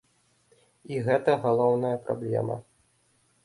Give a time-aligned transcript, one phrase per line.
[0.93, 2.61] І гэта галоўная праблема.